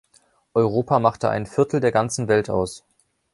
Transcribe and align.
Europa 0.55 0.97
machte 0.97 1.29
ein 1.29 1.45
Viertel 1.45 1.79
der 1.79 1.91
ganzen 1.91 2.27
Welt 2.27 2.49
aus. 2.49 2.83